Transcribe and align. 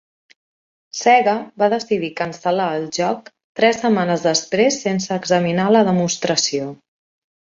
Sega 0.99 1.33
va 1.63 1.67
decidir 1.73 2.09
cancel·lar 2.21 2.67
el 2.77 2.87
joc 2.97 3.29
tres 3.61 3.79
setmanes 3.83 4.25
després 4.29 4.81
sense 4.87 5.15
examinar 5.23 5.69
la 5.77 5.85
demostració. 5.91 6.73